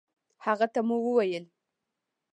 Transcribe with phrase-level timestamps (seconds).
[0.45, 1.45] هغه ته مو وويل